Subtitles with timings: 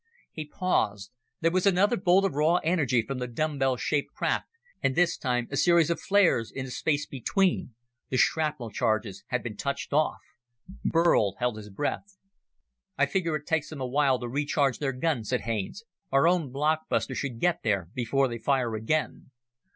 [0.31, 1.11] He paused.
[1.41, 4.47] There was another bolt of raw energy from the dumbbell shaped craft,
[4.81, 7.75] and this time a series of flares in the space between
[8.09, 10.17] the shrapnel charges had been touched off.
[10.83, 12.17] Burl held his breath.
[12.97, 15.83] "I figure it takes them a while to recharge their gun," said Haines.
[16.11, 19.29] "Our own blockbuster should get there before they fire again."